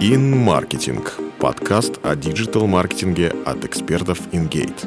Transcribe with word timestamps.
InMarketing– 0.00 1.04
подкаст 1.40 1.98
о 2.04 2.14
диджитал-маркетинге 2.14 3.34
от 3.44 3.64
экспертов 3.64 4.20
InGate. 4.32 4.86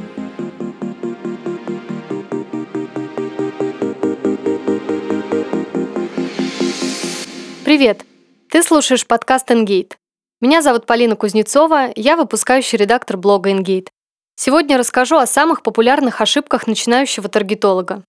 Привет! 7.65 8.05
Ты 8.49 8.63
слушаешь 8.63 9.05
подкаст 9.05 9.51
InGate. 9.51 9.95
Меня 10.39 10.61
зовут 10.61 10.85
Полина 10.85 11.17
Кузнецова, 11.17 11.89
я 11.97 12.15
выпускающий 12.15 12.77
редактор 12.77 13.17
блога 13.17 13.51
InGate. 13.51 13.89
Сегодня 14.37 14.77
расскажу 14.77 15.17
о 15.17 15.27
самых 15.27 15.61
популярных 15.61 16.21
ошибках 16.21 16.67
начинающего 16.67 17.27
таргетолога. 17.27 18.05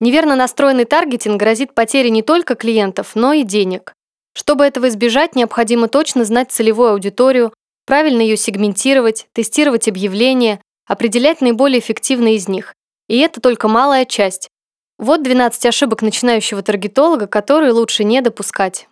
Неверно 0.00 0.34
настроенный 0.34 0.86
таргетинг 0.86 1.38
грозит 1.38 1.74
потерей 1.74 2.10
не 2.10 2.22
только 2.22 2.54
клиентов, 2.54 3.10
но 3.14 3.34
и 3.34 3.42
денег. 3.42 3.92
Чтобы 4.38 4.64
этого 4.64 4.86
избежать, 4.86 5.34
необходимо 5.34 5.88
точно 5.88 6.24
знать 6.24 6.52
целевую 6.52 6.92
аудиторию, 6.92 7.52
правильно 7.86 8.20
ее 8.20 8.36
сегментировать, 8.36 9.26
тестировать 9.32 9.88
объявления, 9.88 10.60
определять 10.86 11.40
наиболее 11.40 11.80
эффективные 11.80 12.36
из 12.36 12.46
них. 12.46 12.72
И 13.08 13.18
это 13.18 13.40
только 13.40 13.66
малая 13.66 14.04
часть. 14.04 14.48
Вот 14.96 15.24
12 15.24 15.66
ошибок 15.66 16.02
начинающего 16.02 16.62
таргетолога, 16.62 17.26
которые 17.26 17.72
лучше 17.72 18.04
не 18.04 18.20
допускать. 18.20 18.88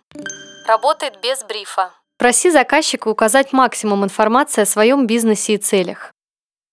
Работает 0.67 1.21
без 1.23 1.41
брифа. 1.45 1.93
Проси 2.17 2.51
заказчика 2.51 3.07
указать 3.07 3.53
максимум 3.53 4.03
информации 4.03 4.63
о 4.63 4.65
своем 4.65 5.07
бизнесе 5.07 5.53
и 5.53 5.57
целях. 5.57 6.11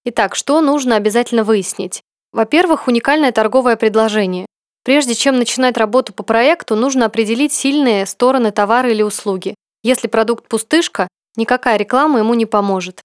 Итак, 0.05 0.35
что 0.35 0.61
нужно 0.61 0.97
обязательно 0.97 1.45
выяснить? 1.45 2.03
Во-первых, 2.33 2.89
уникальное 2.89 3.31
торговое 3.31 3.77
предложение. 3.77 4.47
Прежде 4.85 5.15
чем 5.15 5.39
начинать 5.39 5.79
работу 5.79 6.13
по 6.13 6.23
проекту, 6.23 6.77
нужно 6.77 7.07
определить 7.07 7.53
сильные 7.53 8.05
стороны 8.05 8.53
товара 8.53 8.91
или 8.91 9.03
услуги. 9.03 9.55
Если 9.83 10.09
продукт 10.09 10.47
пустышка, 10.47 11.09
никакая 11.37 11.79
реклама 11.79 12.19
ему 12.19 12.35
не 12.35 12.47
поможет. 12.47 13.01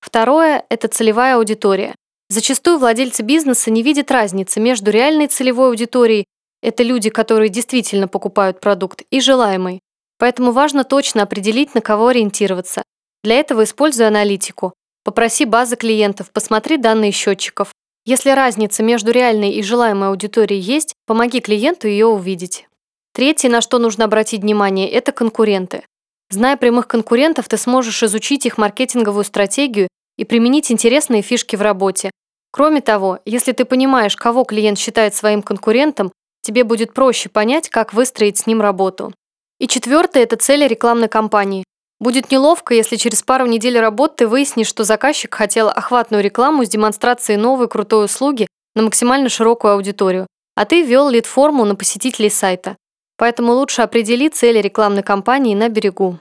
Второе– 0.00 0.64
это 0.70 0.88
целевая 0.88 1.36
аудитория. 1.36 1.94
Зачастую 2.30 2.78
владельцы 2.78 3.22
бизнеса 3.22 3.70
не 3.70 3.82
видят 3.82 4.10
разницы 4.10 4.58
между 4.58 4.90
реальной 4.90 5.26
целевой 5.28 5.68
аудиторией– 5.68 6.24
это 6.62 6.82
люди, 6.82 7.08
которые 7.10 7.50
действительно 7.50 8.08
покупают 8.08 8.60
продукт, 8.60 9.02
и 9.10 9.20
желаемой. 9.20 9.80
Поэтому 10.18 10.52
важно 10.52 10.82
точно 10.84 11.22
определить, 11.22 11.74
на 11.74 11.80
кого 11.80 12.08
ориентироваться. 12.08 12.82
Для 13.22 13.36
этого 13.36 13.64
используй 13.64 14.06
аналитику. 14.06 14.72
Попроси 15.04 15.44
базы 15.44 15.76
клиентов, 15.76 16.30
посмотри 16.32 16.76
данные 16.76 17.12
счетчиков, 17.12 17.72
если 18.08 18.30
разница 18.30 18.82
между 18.82 19.10
реальной 19.10 19.50
и 19.50 19.62
желаемой 19.62 20.08
аудиторией 20.08 20.62
есть, 20.62 20.94
помоги 21.06 21.40
клиенту 21.40 21.88
ее 21.88 22.06
увидеть. 22.06 22.66
Третье, 23.12 23.50
на 23.50 23.60
что 23.60 23.78
нужно 23.78 24.06
обратить 24.06 24.40
внимание, 24.40 24.88
это 24.90 25.12
конкуренты. 25.12 25.82
Зная 26.30 26.56
прямых 26.56 26.88
конкурентов, 26.88 27.48
ты 27.48 27.58
сможешь 27.58 28.02
изучить 28.02 28.46
их 28.46 28.56
маркетинговую 28.56 29.24
стратегию 29.24 29.88
и 30.16 30.24
применить 30.24 30.72
интересные 30.72 31.20
фишки 31.20 31.54
в 31.54 31.60
работе. 31.60 32.10
Кроме 32.50 32.80
того, 32.80 33.18
если 33.26 33.52
ты 33.52 33.66
понимаешь, 33.66 34.16
кого 34.16 34.44
клиент 34.44 34.78
считает 34.78 35.14
своим 35.14 35.42
конкурентом, 35.42 36.10
тебе 36.40 36.64
будет 36.64 36.94
проще 36.94 37.28
понять, 37.28 37.68
как 37.68 37.92
выстроить 37.92 38.38
с 38.38 38.46
ним 38.46 38.62
работу. 38.62 39.12
И 39.60 39.68
четвертое– 39.68 40.22
это 40.22 40.36
цели 40.36 40.66
рекламной 40.66 41.08
кампании. 41.08 41.64
Будет 42.00 42.30
неловко, 42.30 42.74
если 42.74 42.96
через 42.96 43.22
пару 43.22 43.46
недель 43.46 43.78
работы 43.78 44.18
ты 44.18 44.28
выяснишь, 44.28 44.68
что 44.68 44.84
заказчик 44.84 45.34
хотел 45.34 45.68
охватную 45.68 46.22
рекламу 46.22 46.64
с 46.64 46.68
демонстрацией 46.68 47.38
новой 47.38 47.68
крутой 47.68 48.04
услуги 48.04 48.46
на 48.76 48.82
максимально 48.82 49.28
широкую 49.28 49.74
аудиторию, 49.74 50.26
а 50.54 50.64
ты 50.64 50.82
вел 50.82 51.08
лид-форму 51.08 51.64
на 51.64 51.74
посетителей 51.74 52.30
сайта. 52.30 52.76
Поэтому 53.16 53.52
лучше 53.52 53.82
определи 53.82 54.28
цели 54.28 54.58
рекламной 54.58 55.02
кампании 55.02 55.56
на 55.56 55.68
берегу. 55.68 56.18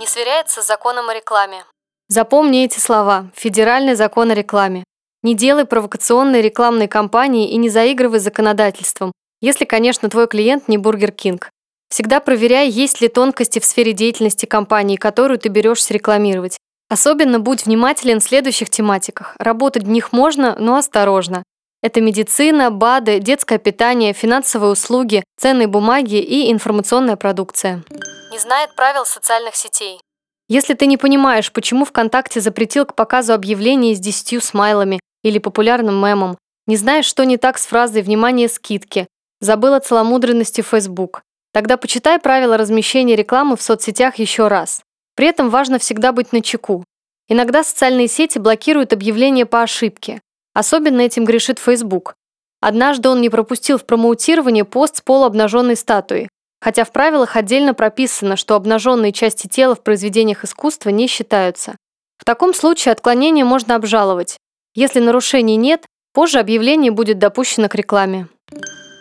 Не 0.00 0.06
сверяется 0.06 0.62
с 0.62 0.66
законом 0.66 1.08
о 1.08 1.14
рекламе. 1.14 1.64
Запомни 2.08 2.64
эти 2.64 2.80
слова. 2.80 3.30
Федеральный 3.34 3.94
закон 3.94 4.32
о 4.32 4.34
рекламе. 4.34 4.82
Не 5.22 5.34
делай 5.34 5.64
провокационные 5.64 6.42
рекламные 6.42 6.88
кампании 6.88 7.50
и 7.50 7.56
не 7.56 7.70
заигрывай 7.70 8.18
с 8.18 8.24
законодательством, 8.24 9.12
если, 9.40 9.64
конечно, 9.64 10.10
твой 10.10 10.26
клиент 10.26 10.68
не 10.68 10.76
Бургер 10.76 11.12
Кинг. 11.12 11.50
Всегда 11.94 12.18
проверяй, 12.18 12.68
есть 12.70 13.00
ли 13.00 13.06
тонкости 13.06 13.60
в 13.60 13.64
сфере 13.64 13.92
деятельности 13.92 14.46
компании, 14.46 14.96
которую 14.96 15.38
ты 15.38 15.48
берешься 15.48 15.94
рекламировать. 15.94 16.56
Особенно 16.88 17.38
будь 17.38 17.66
внимателен 17.66 18.18
в 18.18 18.24
следующих 18.24 18.68
тематиках. 18.68 19.36
Работать 19.38 19.84
в 19.84 19.88
них 19.88 20.10
можно, 20.10 20.56
но 20.58 20.74
осторожно. 20.74 21.44
Это 21.84 22.00
медицина, 22.00 22.72
БАДы, 22.72 23.20
детское 23.20 23.58
питание, 23.58 24.12
финансовые 24.12 24.72
услуги, 24.72 25.22
ценные 25.38 25.68
бумаги 25.68 26.16
и 26.16 26.50
информационная 26.50 27.14
продукция. 27.14 27.84
Не 28.32 28.40
знает 28.40 28.74
правил 28.74 29.06
социальных 29.06 29.54
сетей. 29.54 30.00
Если 30.48 30.74
ты 30.74 30.86
не 30.86 30.96
понимаешь, 30.96 31.52
почему 31.52 31.84
ВКонтакте 31.84 32.40
запретил 32.40 32.86
к 32.86 32.96
показу 32.96 33.34
объявлений 33.34 33.94
с 33.94 34.00
10 34.00 34.42
смайлами 34.42 34.98
или 35.22 35.38
популярным 35.38 36.04
мемом, 36.04 36.38
не 36.66 36.76
знаешь, 36.76 37.06
что 37.06 37.24
не 37.24 37.36
так 37.36 37.56
с 37.56 37.66
фразой 37.66 38.02
«внимание, 38.02 38.48
скидки», 38.48 39.06
забыл 39.40 39.74
о 39.74 39.80
целомудренности 39.80 40.60
Facebook, 40.60 41.22
Тогда 41.54 41.76
почитай 41.76 42.18
правила 42.18 42.56
размещения 42.56 43.14
рекламы 43.14 43.56
в 43.56 43.62
соцсетях 43.62 44.16
еще 44.16 44.48
раз. 44.48 44.82
При 45.14 45.28
этом 45.28 45.50
важно 45.50 45.78
всегда 45.78 46.10
быть 46.10 46.32
начеку. 46.32 46.84
Иногда 47.28 47.62
социальные 47.62 48.08
сети 48.08 48.40
блокируют 48.40 48.92
объявления 48.92 49.46
по 49.46 49.62
ошибке. 49.62 50.20
Особенно 50.52 51.00
этим 51.00 51.24
грешит 51.24 51.60
Facebook. 51.60 52.14
Однажды 52.60 53.08
он 53.08 53.20
не 53.20 53.30
пропустил 53.30 53.78
в 53.78 53.86
промоутирование 53.86 54.64
пост 54.64 54.96
с 54.96 55.00
полуобнаженной 55.00 55.76
статуей, 55.76 56.28
хотя 56.60 56.82
в 56.82 56.90
правилах 56.90 57.36
отдельно 57.36 57.72
прописано, 57.72 58.34
что 58.34 58.56
обнаженные 58.56 59.12
части 59.12 59.46
тела 59.46 59.76
в 59.76 59.82
произведениях 59.84 60.42
искусства 60.42 60.90
не 60.90 61.06
считаются. 61.06 61.76
В 62.18 62.24
таком 62.24 62.52
случае 62.52 62.90
отклонение 62.92 63.44
можно 63.44 63.76
обжаловать. 63.76 64.38
Если 64.74 64.98
нарушений 64.98 65.56
нет, 65.56 65.86
позже 66.14 66.40
объявление 66.40 66.90
будет 66.90 67.20
допущено 67.20 67.68
к 67.68 67.76
рекламе. 67.76 68.26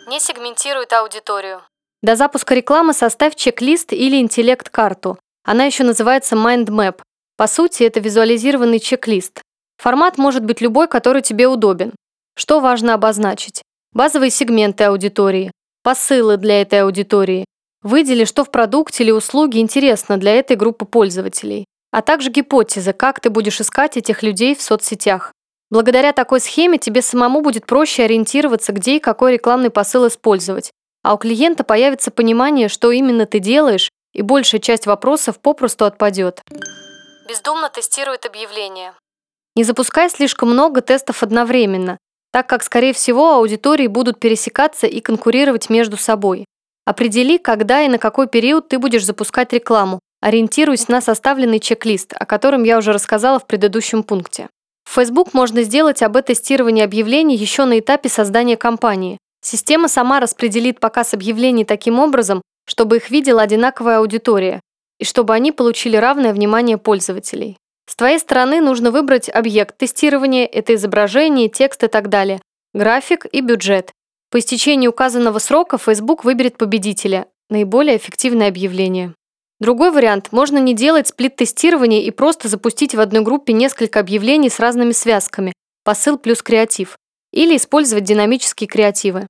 Не 0.08 0.20
сегментирует 0.20 0.94
аудиторию. 0.94 1.64
До 2.04 2.18
запуска 2.18 2.54
рекламы 2.54 2.92
составь 2.92 3.34
чек-лист 3.34 3.94
или 3.94 4.20
интеллект-карту. 4.20 5.18
Она 5.46 5.64
еще 5.64 5.86
называется 5.86 6.36
Mind 6.36 6.66
Map. 6.66 7.00
По 7.38 7.48
сути, 7.48 7.84
это 7.84 8.02
визуализированный 8.02 8.80
чек-лист. 8.80 9.42
Формат 9.78 10.18
может 10.18 10.44
быть 10.44 10.60
любой, 10.60 10.90
который 10.90 11.22
тебе 11.22 11.48
удобен. 11.48 11.94
Что 12.36 12.60
важно 12.60 12.94
обозначить? 12.94 13.62
Базовые 13.94 14.32
сегменты 14.32 14.84
аудитории, 14.84 15.54
посылы 15.82 16.36
для 16.36 16.62
этой 16.62 16.82
аудитории. 16.82 17.46
Выдели, 17.84 18.26
что 18.26 18.44
в 18.44 18.52
продукте 18.52 19.06
или 19.06 19.12
услуге 19.12 19.62
интересно 19.62 20.18
для 20.18 20.34
этой 20.36 20.58
группы 20.58 20.84
пользователей. 20.84 21.64
А 21.92 22.02
также 22.02 22.32
гипотезы, 22.32 22.92
как 22.92 23.22
ты 23.22 23.30
будешь 23.30 23.62
искать 23.62 23.96
этих 23.96 24.24
людей 24.24 24.56
в 24.56 24.62
соцсетях. 24.62 25.32
Благодаря 25.70 26.12
такой 26.12 26.42
схеме 26.42 26.78
тебе 26.80 27.02
самому 27.02 27.40
будет 27.40 27.66
проще 27.66 28.04
ориентироваться, 28.04 28.74
где 28.74 28.98
и 28.98 29.00
какой 29.00 29.32
рекламный 29.34 29.70
посыл 29.70 30.06
использовать, 30.10 30.72
а 31.04 31.14
у 31.14 31.18
клиента 31.18 31.64
появится 31.64 32.10
понимание, 32.10 32.70
что 32.70 32.92
именно 32.92 33.26
ты 33.26 33.40
делаешь, 33.40 33.90
и 34.14 34.22
большая 34.22 34.62
часть 34.62 34.88
вопросов 34.88 35.40
попросту 35.40 35.86
отпадет. 35.86 36.42
Бездумно 37.28 37.70
тестирует 37.70 38.26
объявления. 38.26 38.94
Не 39.56 39.64
запускай 39.64 40.10
слишком 40.10 40.50
много 40.50 40.82
тестов 40.82 41.22
одновременно, 41.22 41.98
так 42.32 42.48
как, 42.48 42.64
скорее 42.64 42.94
всего, 42.94 43.34
аудитории 43.34 43.88
будут 43.88 44.20
пересекаться 44.20 44.88
и 44.88 45.00
конкурировать 45.00 45.70
между 45.70 45.98
собой. 45.98 46.46
Определи, 46.86 47.38
когда 47.38 47.82
и 47.82 47.88
на 47.88 47.98
какой 47.98 48.28
период 48.28 48.70
ты 48.70 48.80
будешь 48.80 49.06
запускать 49.06 49.54
рекламу, 49.54 50.00
ориентируясь 50.22 50.88
на 50.88 51.02
составленный 51.02 51.60
чек-лист, 51.60 52.14
о 52.18 52.26
котором 52.26 52.64
я 52.64 52.78
уже 52.78 52.92
рассказала 52.92 53.40
в 53.40 53.46
предыдущем 53.46 54.04
пункте. 54.04 54.50
В 54.84 54.96
Facebook 54.96 55.34
можно 55.34 55.64
сделать 55.64 56.02
АБ-тестирование 56.02 56.86
объявлений 56.86 57.36
еще 57.36 57.66
на 57.66 57.80
этапе 57.80 58.10
создания 58.10 58.58
кампании. 58.58 59.18
Система 59.46 59.90
сама 59.90 60.22
распределит 60.22 60.80
показ 60.80 61.14
объявлений 61.14 61.66
таким 61.66 62.00
образом, 62.00 62.42
чтобы 62.66 62.98
их 62.98 63.10
видела 63.12 63.42
одинаковая 63.42 64.00
аудитория 64.00 64.62
и 65.00 65.04
чтобы 65.06 65.34
они 65.34 65.52
получили 65.52 65.98
равное 65.98 66.34
внимание 66.34 66.78
пользователей. 66.78 67.58
С 67.86 67.98
твоей 67.98 68.20
стороны 68.20 68.62
нужно 68.62 68.90
выбрать 68.90 69.30
объект 69.30 69.78
тестирования, 69.78 70.46
это 70.46 70.76
изображение, 70.76 71.50
текст 71.50 71.84
и 71.84 71.88
так 71.88 72.08
далее, 72.08 72.42
график 72.74 73.26
и 73.30 73.42
бюджет. 73.42 73.92
По 74.32 74.40
истечении 74.40 74.88
указанного 74.88 75.40
срока 75.40 75.78
Facebook 75.78 76.24
выберет 76.24 76.58
победителя, 76.58 77.28
наиболее 77.50 77.98
эффективное 77.98 78.48
объявление. 78.48 79.14
Другой 79.60 79.92
вариант– 79.92 80.30
можно 80.32 80.58
не 80.58 80.74
делать 80.74 81.10
сплит-тестирование 81.10 82.04
и 82.06 82.12
просто 82.12 82.48
запустить 82.48 82.96
в 82.96 83.02
одной 83.02 83.22
группе 83.22 83.52
несколько 83.52 84.00
объявлений 84.00 84.50
с 84.50 84.62
разными 84.62 84.94
связками, 84.94 85.52
посыл 85.84 86.18
плюс 86.18 86.42
креатив, 86.42 86.98
или 87.34 87.58
использовать 87.58 88.06
динамические 88.06 88.68
креативы. 88.68 89.28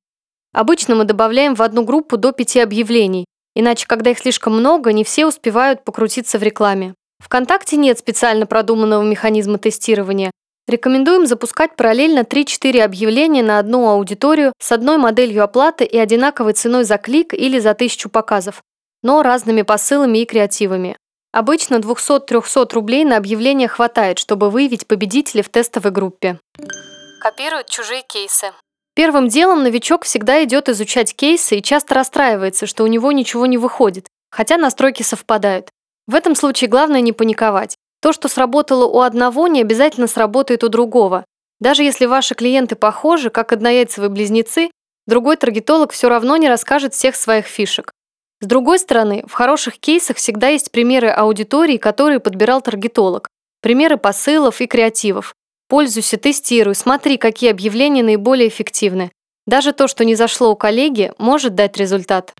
Обычно 0.53 0.95
мы 0.95 1.03
добавляем 1.03 1.55
в 1.55 1.61
одну 1.61 1.83
группу 1.83 2.15
до 2.15 2.31
пяти 2.31 2.59
объявлений, 2.59 3.25
иначе, 3.55 3.87
когда 3.87 4.11
их 4.11 4.19
слишком 4.19 4.53
много, 4.53 4.93
не 4.93 5.03
все 5.03 5.25
успевают 5.25 5.83
покрутиться 5.83 6.37
в 6.37 6.43
рекламе. 6.43 6.93
ВКонтакте 7.19 7.75
нет 7.75 7.97
специально 7.97 8.45
продуманного 8.45 9.01
механизма 9.01 9.57
тестирования. 9.57 10.31
Рекомендуем 10.67 11.25
запускать 11.25 11.75
параллельно 11.75 12.19
3-4 12.19 12.81
объявления 12.81 13.43
на 13.43 13.59
одну 13.59 13.89
аудиторию 13.89 14.53
с 14.61 14.71
одной 14.71 14.97
моделью 14.97 15.43
оплаты 15.43 15.83
и 15.83 15.97
одинаковой 15.97 16.53
ценой 16.53 16.83
за 16.83 16.97
клик 16.97 17.33
или 17.33 17.59
за 17.59 17.73
тысячу 17.73 18.09
показов, 18.09 18.61
но 19.01 19.23
разными 19.23 19.63
посылами 19.63 20.19
и 20.19 20.25
креативами. 20.25 20.95
Обычно 21.33 21.77
200-300 21.77 22.73
рублей 22.73 23.05
на 23.05 23.17
объявление 23.17 23.67
хватает, 23.67 24.19
чтобы 24.19 24.51
выявить 24.51 24.85
победителя 24.85 25.41
в 25.41 25.49
тестовой 25.49 25.91
группе. 25.91 26.39
Копируют 27.19 27.67
чужие 27.67 28.03
кейсы. 28.03 28.51
Первым 28.95 29.27
делом 29.27 29.63
новичок 29.63 30.05
всегда 30.05 30.43
идет 30.43 30.69
изучать 30.69 31.15
кейсы 31.15 31.57
и 31.57 31.63
часто 31.63 31.95
расстраивается, 31.95 32.67
что 32.67 32.83
у 32.83 32.87
него 32.87 33.11
ничего 33.11 33.45
не 33.47 33.57
выходит, 33.57 34.07
хотя 34.29 34.57
настройки 34.57 35.01
совпадают. 35.01 35.69
В 36.05 36.13
этом 36.13 36.35
случае 36.35 36.69
главное 36.69 37.01
не 37.01 37.11
паниковать. 37.11 37.75
То, 38.01 38.13
что 38.13 38.27
сработало 38.27 38.85
у 38.85 38.99
одного, 38.99 39.47
не 39.47 39.61
обязательно 39.61 40.07
сработает 40.07 40.63
у 40.63 40.69
другого. 40.69 41.25
Даже 41.59 41.83
если 41.83 42.05
ваши 42.05 42.35
клиенты 42.35 42.75
похожи, 42.75 43.29
как 43.29 43.51
однояйцевые 43.53 44.09
близнецы, 44.09 44.69
другой 45.07 45.37
таргетолог 45.37 45.91
все 45.91 46.09
равно 46.09 46.35
не 46.37 46.49
расскажет 46.49 46.93
всех 46.93 47.15
своих 47.15 47.45
фишек. 47.45 47.93
С 48.41 48.45
другой 48.45 48.77
стороны, 48.77 49.23
в 49.25 49.31
хороших 49.31 49.79
кейсах 49.79 50.17
всегда 50.17 50.49
есть 50.49 50.71
примеры 50.71 51.07
аудитории, 51.07 51.77
которые 51.77 52.19
подбирал 52.19 52.61
таргетолог, 52.61 53.29
примеры 53.61 53.95
посылов 53.95 54.59
и 54.59 54.67
креативов. 54.67 55.33
Пользуйся, 55.73 56.17
тестируй, 56.17 56.75
смотри, 56.75 57.17
какие 57.17 57.49
объявления 57.49 58.03
наиболее 58.03 58.47
эффективны. 58.47 59.11
Даже 59.47 59.73
то, 59.73 59.87
что 59.87 60.05
не 60.05 60.13
зашло 60.13 60.51
у 60.51 60.55
коллеги, 60.55 61.11
может 61.17 61.55
дать 61.55 61.77
результат. 61.77 62.35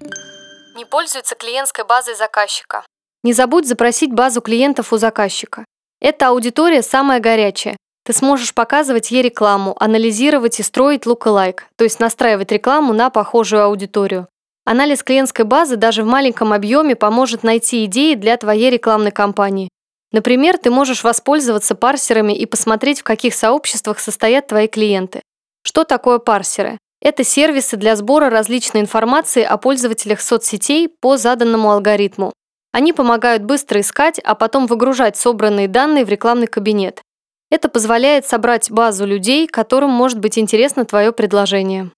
Не 0.76 0.86
пользуется 0.86 1.34
клиентской 1.34 1.84
базой 1.84 2.14
заказчика. 2.14 2.86
Не 3.24 3.34
забудь 3.34 3.68
запросить 3.68 4.14
базу 4.14 4.40
клиентов 4.42 4.94
у 4.94 4.98
заказчика. 4.98 5.66
Эта 6.00 6.28
аудитория 6.28 6.84
самая 6.84 7.20
горячая. 7.20 7.76
Ты 8.06 8.14
сможешь 8.14 8.54
показывать 8.54 9.10
ей 9.10 9.24
рекламу, 9.24 9.76
анализировать 9.80 10.60
и 10.60 10.64
строить 10.64 11.08
lookalike, 11.08 11.62
то 11.76 11.86
есть 11.86 12.00
настраивать 12.00 12.52
рекламу 12.52 12.94
на 12.94 13.10
похожую 13.10 13.64
аудиторию. 13.64 14.28
Анализ 14.64 15.02
клиентской 15.02 15.46
базы 15.46 15.76
даже 15.76 16.04
в 16.04 16.06
маленьком 16.06 16.54
объеме 16.54 16.96
поможет 16.96 17.42
найти 17.42 17.86
идеи 17.86 18.14
для 18.14 18.38
твоей 18.38 18.70
рекламной 18.70 19.12
кампании. 19.12 19.70
Например, 20.14 20.60
ты 20.60 20.70
можешь 20.70 21.04
воспользоваться 21.04 21.74
парсерами 21.74 22.34
и 22.34 22.46
посмотреть, 22.46 23.02
в 23.02 23.04
каких 23.04 23.34
сообществах 23.34 24.00
состоят 24.00 24.48
твои 24.48 24.68
клиенты. 24.68 25.22
Что 25.64 25.84
такое 25.84 26.20
парсеры? 26.20 26.78
Это 27.02 27.24
сервисы 27.26 27.76
для 27.76 27.96
сбора 27.96 28.30
различной 28.30 28.80
информации 28.80 29.44
о 29.44 29.58
пользователях 29.58 30.22
соцсетей 30.22 30.88
по 30.88 31.18
заданному 31.18 31.72
алгоритму. 31.72 32.32
Они 32.72 32.94
помогают 32.94 33.44
быстро 33.44 33.82
искать, 33.82 34.20
а 34.20 34.36
потом 34.36 34.68
выгружать 34.68 35.18
собранные 35.18 35.68
данные 35.68 36.06
в 36.06 36.10
рекламный 36.10 36.48
кабинет. 36.48 37.02
Это 37.50 37.68
позволяет 37.68 38.26
собрать 38.26 38.72
базу 38.72 39.06
людей, 39.06 39.48
которым 39.48 39.90
может 39.90 40.20
быть 40.20 40.38
интересно 40.38 40.86
твое 40.86 41.12
предложение. 41.12 41.92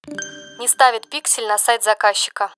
Не 0.59 0.67
ставит 0.67 1.09
пиксель 1.09 1.47
на 1.47 1.57
сайт 1.57 1.83
заказчика. 1.83 2.51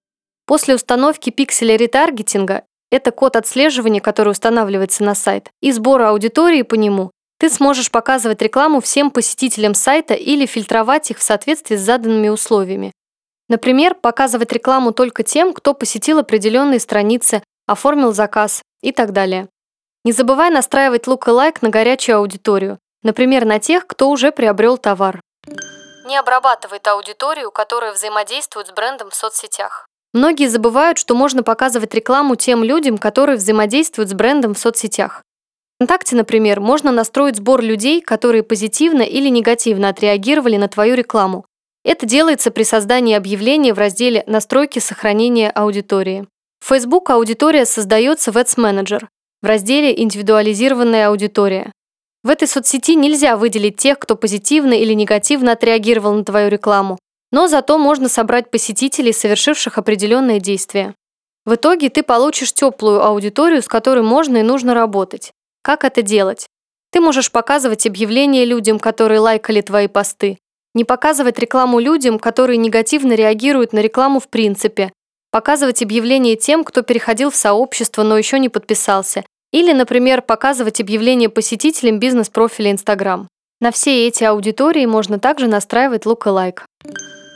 После 0.46 0.76
установки 0.76 1.32
пикселя 1.32 1.76
ретаргетинга 1.76 2.64
это 2.92 3.12
код 3.12 3.36
отслеживания, 3.36 4.02
который 4.02 4.30
устанавливается 4.30 5.04
на 5.04 5.16
сайт, 5.16 5.50
и 5.62 5.72
сбора 5.72 6.10
аудитории 6.10 6.62
по 6.62 6.76
нему. 6.76 7.12
Ты 7.40 7.50
сможешь 7.50 7.92
показывать 7.92 8.42
рекламу 8.42 8.82
всем 8.82 9.12
посетителям 9.12 9.74
сайта 9.74 10.14
или 10.14 10.46
фильтровать 10.46 11.12
их 11.12 11.20
в 11.20 11.24
соответствии 11.24 11.76
с 11.76 11.82
заданными 11.82 12.30
условиями. 12.30 12.92
Например, 13.50 13.94
показывать 13.94 14.52
рекламу 14.52 14.92
только 14.92 15.24
тем, 15.24 15.54
кто 15.54 15.74
посетил 15.74 16.20
определенные 16.20 16.80
страницы, 16.80 17.44
оформил 17.66 18.14
заказ 18.14 18.62
и 18.82 18.92
так 18.92 19.14
далее. 19.14 19.48
Не 20.04 20.12
забывай 20.12 20.50
настраивать 20.50 21.08
лук-лайк 21.08 21.62
на 21.62 21.70
горячую 21.70 22.18
аудиторию, 22.18 22.80
например, 23.04 23.46
на 23.46 23.60
тех, 23.60 23.86
кто 23.86 24.10
уже 24.10 24.32
приобрел 24.32 24.78
товар. 24.78 25.22
Не 26.06 26.18
обрабатывает 26.18 26.88
аудиторию, 26.88 27.52
которая 27.52 27.94
взаимодействует 27.94 28.68
с 28.68 28.72
брендом 28.72 29.10
в 29.10 29.16
соцсетях. 29.16 29.87
Многие 30.18 30.48
забывают, 30.48 30.98
что 30.98 31.14
можно 31.14 31.44
показывать 31.44 31.94
рекламу 31.94 32.36
тем 32.36 32.64
людям, 32.64 32.98
которые 32.98 33.38
взаимодействуют 33.38 34.10
с 34.10 34.16
брендом 34.16 34.56
в 34.56 34.58
соцсетях. 34.58 35.22
ВКонтакте, 35.76 36.16
например, 36.16 36.60
можно 36.60 36.92
настроить 36.92 37.36
сбор 37.36 37.62
людей, 37.62 38.02
которые 38.02 38.42
позитивно 38.42 39.04
или 39.04 39.30
негативно 39.30 39.90
отреагировали 39.90 40.58
на 40.58 40.70
твою 40.70 40.96
рекламу. 40.96 41.46
Это 41.86 42.08
делается 42.08 42.50
при 42.50 42.64
создании 42.64 43.14
объявления 43.14 43.76
в 43.76 43.78
разделе 43.78 44.24
«Настройки 44.26 44.80
сохранения 44.80 45.52
аудитории». 45.52 46.26
В 46.66 46.70
Facebook 46.70 47.12
аудитория 47.12 47.68
создается 47.68 48.32
в 48.32 48.38
Ads 48.38 48.58
Manager 48.58 49.06
в 49.44 49.46
разделе 49.46 50.02
«Индивидуализированная 50.02 51.10
аудитория». 51.10 51.72
В 52.24 52.32
этой 52.32 52.48
соцсети 52.48 52.96
нельзя 52.96 53.38
выделить 53.38 53.78
тех, 53.78 54.00
кто 54.00 54.16
позитивно 54.16 54.74
или 54.74 54.94
негативно 54.94 55.52
отреагировал 55.52 56.16
на 56.16 56.26
твою 56.26 56.50
рекламу, 56.50 56.98
но 57.32 57.48
зато 57.48 57.78
можно 57.78 58.10
собрать 58.10 58.52
посетителей, 58.52 59.14
совершивших 59.14 59.78
определенные 59.78 60.40
действия. 60.40 60.96
В 61.46 61.56
итоге 61.56 61.90
ты 61.90 62.04
получишь 62.04 62.54
теплую 62.54 63.04
аудиторию, 63.04 63.62
с 63.62 63.68
которой 63.68 64.04
можно 64.04 64.38
и 64.38 64.44
нужно 64.44 64.74
работать. 64.74 65.32
Как 65.62 65.84
это 65.84 66.02
делать? 66.02 66.48
Ты 66.92 67.02
можешь 67.02 67.32
показывать 67.32 67.86
объявления 67.86 68.46
людям, 68.46 68.80
которые 68.80 69.20
лайкали 69.20 69.62
твои 69.62 69.88
посты, 69.88 70.38
не 70.74 70.84
показывать 70.84 71.40
рекламу 71.40 71.80
людям, 71.80 72.20
которые 72.20 72.58
негативно 72.58 73.14
реагируют 73.14 73.74
на 73.74 73.80
рекламу 73.80 74.20
в 74.20 74.30
принципе, 74.30 74.92
показывать 75.32 75.82
объявления 75.82 76.36
тем, 76.36 76.64
кто 76.64 76.82
переходил 76.82 77.30
в 77.32 77.36
сообщество, 77.36 78.04
но 78.04 78.18
еще 78.18 78.40
не 78.40 78.50
подписался, 78.50 79.24
или, 79.52 79.74
например, 79.74 80.22
показывать 80.22 80.82
объявления 80.82 81.30
посетителям 81.30 82.00
бизнес-профиля 82.00 82.72
Instagram. 82.72 83.28
На 83.60 83.72
все 83.72 84.08
эти 84.08 84.24
аудитории 84.24 84.86
можно 84.86 85.20
также 85.20 85.48
настраивать 85.48 86.06
lookalike. 86.06 86.62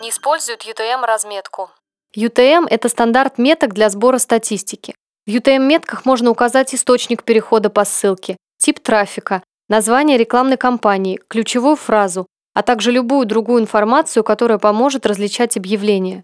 Не 0.01 0.09
используют 0.09 0.65
UTM-разметку. 0.65 1.69
UTM– 2.17 2.65
это 2.71 2.89
стандарт 2.89 3.37
меток 3.37 3.73
для 3.73 3.87
сбора 3.91 4.17
статистики. 4.17 4.95
В 5.27 5.29
UTM-метках 5.29 6.05
можно 6.05 6.31
указать 6.31 6.73
источник 6.73 7.23
перехода 7.23 7.69
по 7.69 7.85
ссылке, 7.85 8.35
тип 8.57 8.79
трафика, 8.79 9.43
название 9.69 10.17
рекламной 10.17 10.57
кампании, 10.57 11.19
ключевую 11.27 11.75
фразу, 11.75 12.25
а 12.55 12.63
также 12.63 12.91
любую 12.91 13.27
другую 13.27 13.61
информацию, 13.61 14.23
которая 14.23 14.57
поможет 14.57 15.05
различать 15.05 15.55
объявления. 15.55 16.23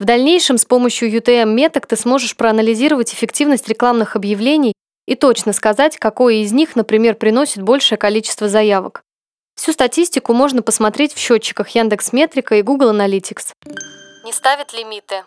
В 0.00 0.06
дальнейшем 0.06 0.56
с 0.56 0.64
помощью 0.64 1.10
UTM-меток 1.10 1.86
ты 1.86 1.96
сможешь 1.96 2.34
проанализировать 2.34 3.12
эффективность 3.12 3.68
рекламных 3.68 4.16
объявлений 4.16 4.72
и 5.06 5.16
точно 5.16 5.52
сказать, 5.52 5.98
какое 5.98 6.36
из 6.36 6.52
них, 6.52 6.76
например, 6.76 7.14
приносит 7.14 7.62
большее 7.62 7.98
количество 7.98 8.48
заявок. 8.48 9.02
Всю 9.58 9.72
статистику 9.72 10.34
можно 10.34 10.62
посмотреть 10.62 11.12
в 11.12 11.18
счетчиках 11.18 11.70
Яндекс.Метрика 11.70 12.54
и 12.54 12.62
Google 12.62 12.94
Analytics. 12.94 13.54
Не 14.24 14.32
ставит 14.32 14.72
лимиты. 14.72 15.24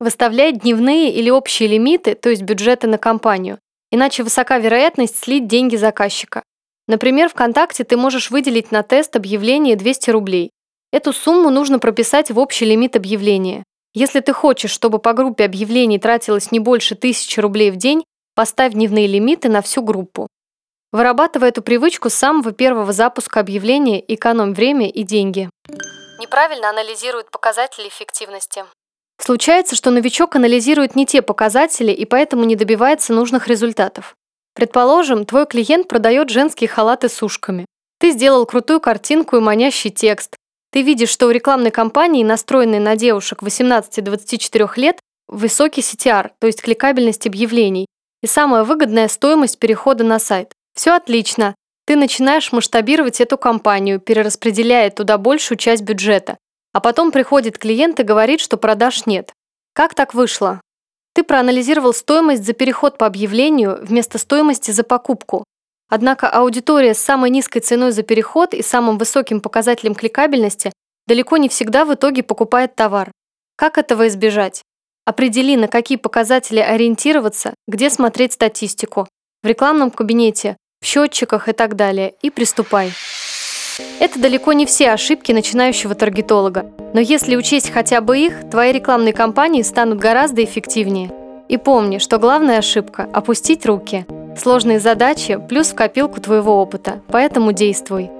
Выставлять 0.00 0.62
дневные 0.62 1.12
или 1.12 1.30
общие 1.30 1.68
лимиты, 1.68 2.16
то 2.16 2.28
есть 2.28 2.42
бюджеты 2.42 2.88
на 2.88 2.98
компанию, 2.98 3.60
иначе 3.92 4.24
высока 4.24 4.58
вероятность 4.58 5.22
слить 5.22 5.46
деньги 5.46 5.76
заказчика. 5.76 6.42
Например, 6.88 7.28
ВКонтакте 7.28 7.84
ты 7.84 7.96
можешь 7.96 8.32
выделить 8.32 8.72
на 8.72 8.82
тест 8.82 9.14
объявление 9.14 9.76
200 9.76 10.10
рублей. 10.10 10.50
Эту 10.92 11.12
сумму 11.12 11.48
нужно 11.50 11.78
прописать 11.78 12.32
в 12.32 12.38
общий 12.40 12.64
лимит 12.64 12.96
объявления. 12.96 13.62
Если 13.94 14.18
ты 14.18 14.32
хочешь, 14.32 14.72
чтобы 14.72 14.98
по 14.98 15.12
группе 15.12 15.44
объявлений 15.44 16.00
тратилось 16.00 16.50
не 16.50 16.58
больше 16.58 16.94
1000 16.94 17.40
рублей 17.40 17.70
в 17.70 17.76
день, 17.76 18.02
поставь 18.34 18.72
дневные 18.72 19.06
лимиты 19.06 19.48
на 19.48 19.62
всю 19.62 19.82
группу. 19.82 20.26
Вырабатывай 20.90 21.50
эту 21.50 21.60
привычку 21.60 22.08
с 22.08 22.14
самого 22.14 22.52
первого 22.52 22.92
запуска 22.92 23.40
объявления, 23.40 24.02
экономь 24.14 24.54
время 24.54 24.88
и 24.88 25.02
деньги. 25.02 25.50
Неправильно 26.18 26.70
анализирует 26.70 27.30
показатели 27.30 27.88
эффективности. 27.88 28.64
Случается, 29.20 29.76
что 29.76 29.90
новичок 29.90 30.36
анализирует 30.36 30.96
не 30.96 31.04
те 31.04 31.20
показатели 31.20 31.92
и 31.92 32.04
поэтому 32.04 32.44
не 32.44 32.56
добивается 32.56 33.12
нужных 33.12 33.48
результатов. 33.48 34.14
Предположим, 34.54 35.26
твой 35.26 35.46
клиент 35.46 35.88
продает 35.88 36.30
женские 36.30 36.68
халаты 36.68 37.08
с 37.08 37.22
ушками. 37.22 37.66
Ты 38.00 38.12
сделал 38.12 38.46
крутую 38.46 38.80
картинку 38.80 39.36
и 39.36 39.40
манящий 39.40 39.90
текст. 39.90 40.36
Ты 40.72 40.82
видишь, 40.82 41.10
что 41.10 41.26
у 41.26 41.30
рекламной 41.30 41.70
кампании, 41.70 42.24
настроенной 42.24 42.78
на 42.78 42.96
девушек 42.96 43.42
18-24 43.42 44.70
лет, 44.76 45.00
высокий 45.26 45.82
CTR, 45.82 46.30
то 46.38 46.46
есть 46.46 46.62
кликабельность 46.62 47.26
объявлений, 47.26 47.86
и 48.22 48.26
самая 48.26 48.64
выгодная 48.64 49.08
стоимость 49.08 49.58
перехода 49.58 50.04
на 50.04 50.18
сайт. 50.18 50.52
Все 50.78 50.92
отлично. 50.92 51.56
Ты 51.86 51.96
начинаешь 51.96 52.52
масштабировать 52.52 53.20
эту 53.20 53.36
компанию, 53.36 53.98
перераспределяя 53.98 54.90
туда 54.90 55.18
большую 55.18 55.58
часть 55.58 55.82
бюджета. 55.82 56.38
А 56.72 56.78
потом 56.78 57.10
приходит 57.10 57.58
клиент 57.58 57.98
и 57.98 58.04
говорит, 58.04 58.38
что 58.38 58.56
продаж 58.56 59.04
нет. 59.04 59.32
Как 59.72 59.96
так 59.96 60.14
вышло? 60.14 60.60
Ты 61.14 61.24
проанализировал 61.24 61.92
стоимость 61.92 62.44
за 62.44 62.52
переход 62.52 62.96
по 62.96 63.06
объявлению 63.06 63.80
вместо 63.82 64.18
стоимости 64.18 64.70
за 64.70 64.84
покупку. 64.84 65.42
Однако 65.88 66.28
аудитория 66.30 66.94
с 66.94 67.00
самой 67.00 67.30
низкой 67.30 67.58
ценой 67.58 67.90
за 67.90 68.04
переход 68.04 68.54
и 68.54 68.62
самым 68.62 68.98
высоким 68.98 69.40
показателем 69.40 69.96
кликабельности 69.96 70.72
далеко 71.08 71.38
не 71.38 71.48
всегда 71.48 71.86
в 71.86 71.92
итоге 71.92 72.22
покупает 72.22 72.76
товар. 72.76 73.10
Как 73.56 73.78
этого 73.78 74.06
избежать? 74.06 74.62
Определи, 75.04 75.56
на 75.56 75.66
какие 75.66 75.98
показатели 75.98 76.60
ориентироваться, 76.60 77.54
где 77.66 77.90
смотреть 77.90 78.34
статистику. 78.34 79.08
В 79.42 79.46
рекламном 79.48 79.90
кабинете, 79.90 80.56
в 80.80 80.86
счетчиках 80.86 81.48
и 81.48 81.52
так 81.52 81.76
далее, 81.76 82.14
и 82.22 82.30
приступай. 82.30 82.92
Это 84.00 84.18
далеко 84.18 84.52
не 84.52 84.66
все 84.66 84.90
ошибки 84.90 85.32
начинающего 85.32 85.94
таргетолога, 85.94 86.66
но 86.94 87.00
если 87.00 87.36
учесть 87.36 87.70
хотя 87.70 88.00
бы 88.00 88.18
их, 88.18 88.50
твои 88.50 88.72
рекламные 88.72 89.12
кампании 89.12 89.62
станут 89.62 89.98
гораздо 89.98 90.42
эффективнее. 90.42 91.12
И 91.48 91.56
помни, 91.56 91.98
что 91.98 92.18
главная 92.18 92.58
ошибка– 92.58 93.08
опустить 93.12 93.64
руки. 93.66 94.06
Сложные 94.36 94.80
задачи 94.80 95.38
плюс 95.48 95.68
в 95.68 95.74
копилку 95.74 96.20
твоего 96.20 96.60
опыта, 96.60 97.00
поэтому 97.08 97.52
действуй. 97.52 98.10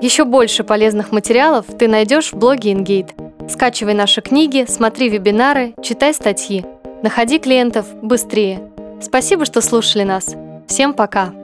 Еще 0.00 0.24
больше 0.24 0.64
полезных 0.64 1.12
материалов 1.12 1.66
ты 1.78 1.88
найдешь 1.88 2.32
в 2.32 2.36
блоге 2.36 2.72
InGate. 2.72 3.48
Скачивай 3.48 3.94
наши 3.94 4.20
книги, 4.20 4.66
смотри 4.68 5.08
вебинары, 5.08 5.74
читай 5.82 6.12
статьи. 6.12 6.64
Находи 7.02 7.38
клиентов 7.38 7.86
быстрее. 8.02 8.70
Спасибо, 9.00 9.44
что 9.44 9.60
слушали 9.60 10.02
нас. 10.02 10.34
Всем 10.66 10.94
пока! 10.94 11.43